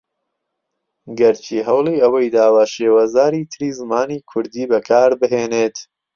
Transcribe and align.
گەر 1.19 1.35
چی 1.43 1.55
ھەوڵی 1.67 2.01
ئەوەی 2.03 2.33
داوە 2.35 2.63
شێوەزاری 2.73 3.49
تری 3.51 3.69
زمانی 3.79 4.23
کوردی 4.29 4.69
بەکاربھێنێت 4.71 5.77